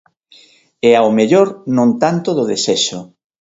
[0.89, 1.47] E ao mellor
[1.77, 2.99] non tanto do desexo.